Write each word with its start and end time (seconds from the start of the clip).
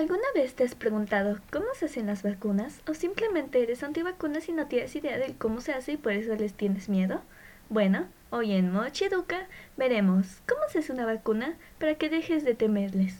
¿Alguna 0.00 0.24
vez 0.34 0.54
te 0.54 0.64
has 0.64 0.74
preguntado 0.74 1.38
cómo 1.52 1.66
se 1.74 1.84
hacen 1.84 2.06
las 2.06 2.22
vacunas 2.22 2.80
o 2.88 2.94
simplemente 2.94 3.62
eres 3.62 3.82
antivacunas 3.82 4.48
y 4.48 4.52
no 4.52 4.66
tienes 4.66 4.96
idea 4.96 5.18
de 5.18 5.34
cómo 5.36 5.60
se 5.60 5.74
hace 5.74 5.92
y 5.92 5.96
por 5.98 6.12
eso 6.12 6.34
les 6.36 6.54
tienes 6.54 6.88
miedo? 6.88 7.20
Bueno, 7.68 8.06
hoy 8.30 8.52
en 8.52 8.72
Mochiduca 8.72 9.46
veremos 9.76 10.40
cómo 10.48 10.62
se 10.70 10.78
hace 10.78 10.94
una 10.94 11.04
vacuna 11.04 11.54
para 11.78 11.96
que 11.96 12.08
dejes 12.08 12.46
de 12.46 12.54
temerles. 12.54 13.14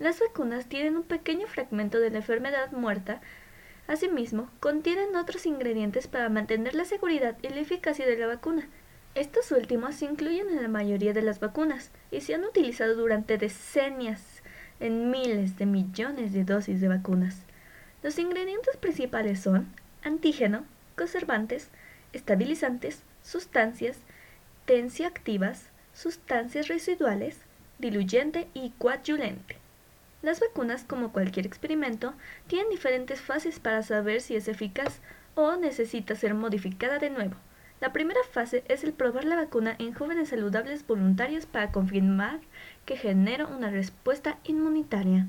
Las 0.00 0.18
vacunas 0.18 0.66
tienen 0.66 0.96
un 0.96 1.04
pequeño 1.04 1.46
fragmento 1.46 2.00
de 2.00 2.10
la 2.10 2.16
enfermedad 2.16 2.72
muerta. 2.72 3.20
Asimismo, 3.86 4.50
contienen 4.58 5.14
otros 5.14 5.46
ingredientes 5.46 6.08
para 6.08 6.28
mantener 6.28 6.74
la 6.74 6.84
seguridad 6.84 7.36
y 7.42 7.48
la 7.50 7.60
eficacia 7.60 8.06
de 8.06 8.18
la 8.18 8.26
vacuna. 8.26 8.68
Estos 9.14 9.52
últimos 9.52 9.94
se 9.94 10.06
incluyen 10.06 10.48
en 10.48 10.62
la 10.62 10.68
mayoría 10.68 11.12
de 11.12 11.22
las 11.22 11.38
vacunas 11.38 11.92
y 12.10 12.22
se 12.22 12.34
han 12.34 12.44
utilizado 12.44 12.96
durante 12.96 13.38
decenias 13.38 14.31
en 14.82 15.12
miles 15.12 15.56
de 15.56 15.64
millones 15.64 16.32
de 16.32 16.44
dosis 16.44 16.80
de 16.80 16.88
vacunas. 16.88 17.36
Los 18.02 18.18
ingredientes 18.18 18.76
principales 18.76 19.38
son 19.40 19.68
antígeno, 20.02 20.64
conservantes, 20.96 21.68
estabilizantes, 22.12 23.02
sustancias 23.22 23.98
tensioactivas, 24.66 25.70
sustancias 25.94 26.66
residuales, 26.66 27.38
diluyente 27.78 28.48
y 28.54 28.70
coadjuvante. 28.78 29.56
Las 30.20 30.40
vacunas, 30.40 30.84
como 30.84 31.12
cualquier 31.12 31.46
experimento, 31.46 32.14
tienen 32.48 32.68
diferentes 32.70 33.20
fases 33.20 33.60
para 33.60 33.82
saber 33.82 34.20
si 34.20 34.34
es 34.34 34.48
eficaz 34.48 35.00
o 35.34 35.56
necesita 35.56 36.14
ser 36.16 36.34
modificada 36.34 36.98
de 36.98 37.10
nuevo. 37.10 37.34
La 37.82 37.92
primera 37.92 38.20
fase 38.30 38.62
es 38.68 38.84
el 38.84 38.92
probar 38.92 39.24
la 39.24 39.34
vacuna 39.34 39.74
en 39.80 39.92
jóvenes 39.92 40.28
saludables 40.28 40.86
voluntarios 40.86 41.46
para 41.46 41.72
confirmar 41.72 42.38
que 42.86 42.96
genera 42.96 43.48
una 43.48 43.70
respuesta 43.70 44.38
inmunitaria. 44.44 45.26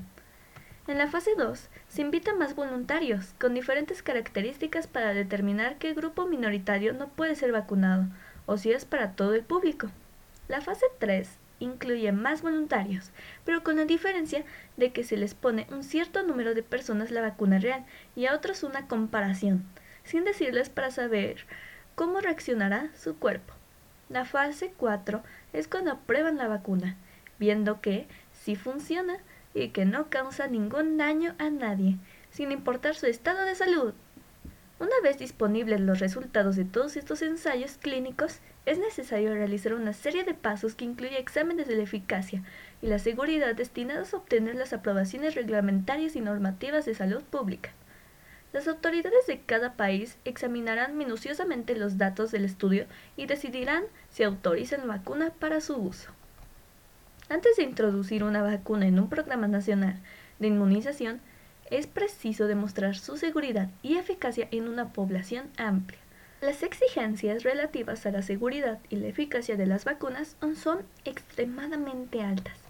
En 0.86 0.98
la 0.98 1.08
fase 1.08 1.32
2 1.36 1.68
se 1.88 2.00
invita 2.00 2.30
a 2.30 2.34
más 2.36 2.54
voluntarios 2.54 3.34
con 3.40 3.54
diferentes 3.54 4.04
características 4.04 4.86
para 4.86 5.14
determinar 5.14 5.78
qué 5.78 5.94
grupo 5.94 6.26
minoritario 6.26 6.92
no 6.92 7.08
puede 7.08 7.34
ser 7.34 7.50
vacunado 7.50 8.04
o 8.46 8.56
si 8.56 8.70
es 8.70 8.84
para 8.84 9.16
todo 9.16 9.34
el 9.34 9.42
público. 9.42 9.90
La 10.46 10.60
fase 10.60 10.86
3 11.00 11.28
incluye 11.58 12.12
más 12.12 12.42
voluntarios, 12.42 13.10
pero 13.44 13.64
con 13.64 13.78
la 13.78 13.84
diferencia 13.84 14.44
de 14.76 14.92
que 14.92 15.02
se 15.02 15.16
les 15.16 15.34
pone 15.34 15.66
un 15.72 15.82
cierto 15.82 16.22
número 16.22 16.54
de 16.54 16.62
personas 16.62 17.10
la 17.10 17.20
vacuna 17.20 17.58
real 17.58 17.84
y 18.14 18.26
a 18.26 18.34
otros 18.36 18.62
una 18.62 18.86
comparación, 18.86 19.64
sin 20.04 20.22
decirles 20.22 20.68
para 20.68 20.92
saber 20.92 21.46
¿Cómo 21.94 22.20
reaccionará 22.20 22.90
su 22.96 23.16
cuerpo? 23.16 23.54
La 24.08 24.24
fase 24.24 24.74
4 24.76 25.22
es 25.52 25.68
cuando 25.68 25.96
prueban 25.98 26.36
la 26.36 26.48
vacuna, 26.48 26.96
viendo 27.38 27.80
que 27.80 28.08
sí 28.32 28.56
funciona 28.56 29.18
y 29.54 29.68
que 29.68 29.84
no 29.84 30.10
causa 30.10 30.48
ningún 30.48 30.96
daño 30.96 31.36
a 31.38 31.50
nadie, 31.50 31.98
sin 32.32 32.50
importar 32.50 32.96
su 32.96 33.06
estado 33.06 33.44
de 33.44 33.54
salud. 33.54 33.94
Una 34.80 35.00
vez 35.04 35.18
disponibles 35.18 35.80
los 35.80 36.00
resultados 36.00 36.56
de 36.56 36.64
todos 36.64 36.96
estos 36.96 37.22
ensayos 37.22 37.78
clínicos, 37.80 38.40
es 38.66 38.80
necesario 38.80 39.32
realizar 39.32 39.72
una 39.72 39.92
serie 39.92 40.24
de 40.24 40.34
pasos 40.34 40.74
que 40.74 40.84
incluye 40.84 41.20
exámenes 41.20 41.68
de 41.68 41.76
la 41.76 41.84
eficacia 41.84 42.42
y 42.82 42.88
la 42.88 42.98
seguridad 42.98 43.54
destinados 43.54 44.12
a 44.12 44.16
obtener 44.16 44.56
las 44.56 44.72
aprobaciones 44.72 45.36
reglamentarias 45.36 46.16
y 46.16 46.20
normativas 46.20 46.86
de 46.86 46.94
salud 46.96 47.22
pública. 47.22 47.70
Las 48.54 48.68
autoridades 48.68 49.26
de 49.26 49.40
cada 49.40 49.72
país 49.72 50.16
examinarán 50.24 50.96
minuciosamente 50.96 51.74
los 51.74 51.98
datos 51.98 52.30
del 52.30 52.44
estudio 52.44 52.86
y 53.16 53.26
decidirán 53.26 53.82
si 54.10 54.22
autorizan 54.22 54.86
vacuna 54.86 55.32
para 55.40 55.60
su 55.60 55.74
uso. 55.74 56.10
Antes 57.28 57.56
de 57.56 57.64
introducir 57.64 58.22
una 58.22 58.42
vacuna 58.42 58.86
en 58.86 59.00
un 59.00 59.08
programa 59.08 59.48
nacional 59.48 59.98
de 60.38 60.46
inmunización, 60.46 61.20
es 61.68 61.88
preciso 61.88 62.46
demostrar 62.46 62.94
su 62.94 63.16
seguridad 63.16 63.70
y 63.82 63.96
eficacia 63.96 64.46
en 64.52 64.68
una 64.68 64.92
población 64.92 65.50
amplia. 65.56 65.98
Las 66.40 66.62
exigencias 66.62 67.42
relativas 67.42 68.06
a 68.06 68.12
la 68.12 68.22
seguridad 68.22 68.78
y 68.88 68.94
la 68.96 69.08
eficacia 69.08 69.56
de 69.56 69.66
las 69.66 69.84
vacunas 69.84 70.36
son 70.54 70.84
extremadamente 71.04 72.22
altas, 72.22 72.60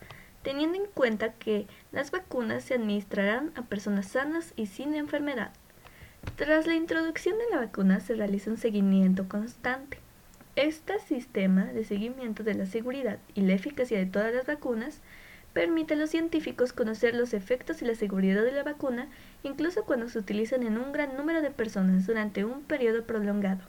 teniendo 0.42 0.78
en 0.78 0.86
cuenta 0.86 1.34
que 1.34 1.66
las 1.92 2.10
vacunas 2.10 2.64
se 2.64 2.72
administrarán 2.72 3.52
a 3.54 3.60
personas 3.64 4.06
sanas 4.06 4.54
y 4.56 4.64
sin 4.64 4.94
enfermedad. 4.94 5.52
Tras 6.36 6.66
la 6.66 6.74
introducción 6.74 7.38
de 7.38 7.44
la 7.52 7.60
vacuna 7.60 8.00
se 8.00 8.16
realiza 8.16 8.50
un 8.50 8.56
seguimiento 8.56 9.28
constante. 9.28 9.98
Este 10.56 10.98
sistema 10.98 11.66
de 11.66 11.84
seguimiento 11.84 12.42
de 12.42 12.54
la 12.54 12.66
seguridad 12.66 13.20
y 13.36 13.42
la 13.42 13.52
eficacia 13.52 13.98
de 13.98 14.06
todas 14.06 14.34
las 14.34 14.44
vacunas 14.44 15.00
permite 15.52 15.94
a 15.94 15.96
los 15.96 16.10
científicos 16.10 16.72
conocer 16.72 17.14
los 17.14 17.34
efectos 17.34 17.82
y 17.82 17.84
la 17.84 17.94
seguridad 17.94 18.42
de 18.42 18.50
la 18.50 18.64
vacuna 18.64 19.06
incluso 19.44 19.84
cuando 19.84 20.08
se 20.08 20.18
utilizan 20.18 20.64
en 20.64 20.76
un 20.76 20.90
gran 20.90 21.16
número 21.16 21.40
de 21.40 21.52
personas 21.52 22.04
durante 22.04 22.44
un 22.44 22.62
periodo 22.64 23.04
prolongado. 23.04 23.62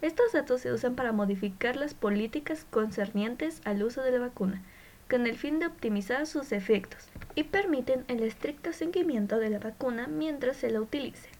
Estos 0.00 0.30
datos 0.34 0.60
se 0.60 0.72
usan 0.72 0.94
para 0.94 1.10
modificar 1.10 1.74
las 1.74 1.94
políticas 1.94 2.64
concernientes 2.70 3.60
al 3.64 3.82
uso 3.82 4.02
de 4.02 4.12
la 4.12 4.20
vacuna, 4.20 4.62
con 5.10 5.26
el 5.26 5.36
fin 5.36 5.58
de 5.58 5.66
optimizar 5.66 6.28
sus 6.28 6.52
efectos, 6.52 7.08
y 7.34 7.42
permiten 7.42 8.04
el 8.06 8.22
estricto 8.22 8.72
seguimiento 8.72 9.40
de 9.40 9.50
la 9.50 9.58
vacuna 9.58 10.06
mientras 10.06 10.58
se 10.58 10.70
la 10.70 10.80
utilice. 10.80 11.33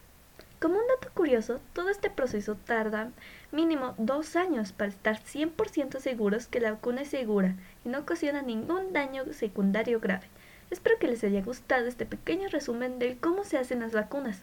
Como 0.65 0.79
un 0.79 0.87
dato 0.89 1.13
curioso, 1.13 1.61
todo 1.75 1.91
este 1.91 2.09
proceso 2.09 2.55
tarda 2.55 3.11
mínimo 3.53 3.95
dos 3.99 4.35
años 4.35 4.73
para 4.73 4.89
estar 4.89 5.23
100% 5.23 6.01
seguros 6.01 6.47
que 6.47 6.59
la 6.59 6.71
vacuna 6.71 7.03
es 7.03 7.09
segura 7.09 7.55
y 7.85 7.91
no 7.91 7.99
ocasiona 7.99 8.41
ningún 8.41 8.95
daño 8.95 9.31
secundario 9.35 10.01
grave. 10.01 10.25
Espero 10.71 10.99
que 10.99 11.09
les 11.09 11.23
haya 11.23 11.43
gustado 11.43 11.87
este 11.87 12.07
pequeño 12.07 12.49
resumen 12.49 12.99
de 12.99 13.19
cómo 13.19 13.45
se 13.45 13.59
hacen 13.59 13.81
las 13.81 13.93
vacunas 13.93 14.41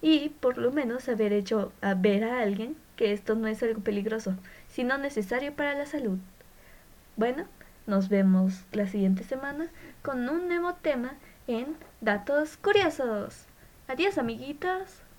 y 0.00 0.30
por 0.30 0.56
lo 0.56 0.72
menos 0.72 1.06
haber 1.10 1.34
hecho 1.34 1.70
a 1.82 1.92
ver 1.92 2.24
a 2.24 2.40
alguien 2.40 2.74
que 2.96 3.12
esto 3.12 3.34
no 3.34 3.46
es 3.46 3.62
algo 3.62 3.82
peligroso, 3.82 4.36
sino 4.68 4.96
necesario 4.96 5.52
para 5.52 5.74
la 5.74 5.84
salud. 5.84 6.16
Bueno, 7.16 7.44
nos 7.86 8.08
vemos 8.08 8.64
la 8.72 8.86
siguiente 8.86 9.22
semana 9.22 9.68
con 10.00 10.30
un 10.30 10.48
nuevo 10.48 10.72
tema 10.76 11.16
en 11.46 11.76
Datos 12.00 12.56
Curiosos. 12.56 13.44
Adiós 13.86 14.16
amiguitos. 14.16 15.02